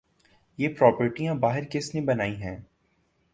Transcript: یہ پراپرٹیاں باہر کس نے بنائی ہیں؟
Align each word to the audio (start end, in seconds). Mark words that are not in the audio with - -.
یہ 0.59 0.69
پراپرٹیاں 0.69 1.35
باہر 1.35 1.63
کس 1.71 1.93
نے 1.95 2.01
بنائی 2.01 2.35
ہیں؟ 2.35 2.57